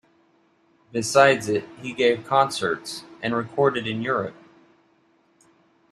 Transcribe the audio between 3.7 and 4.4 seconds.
in Europe.